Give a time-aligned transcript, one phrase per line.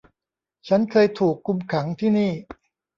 [0.67, 2.31] ฉันเคยถูกคุมขังที่นี่